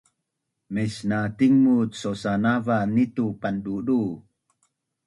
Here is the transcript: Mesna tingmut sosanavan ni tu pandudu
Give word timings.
Mesna 0.73 1.19
tingmut 1.37 1.89
sosanavan 2.01 2.87
ni 2.95 3.05
tu 3.15 3.25
pandudu 3.41 4.01